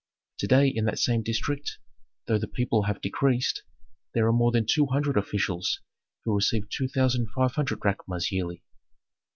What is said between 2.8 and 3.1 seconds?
have